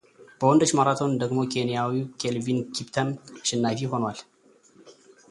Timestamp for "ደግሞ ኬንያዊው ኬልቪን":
1.23-2.59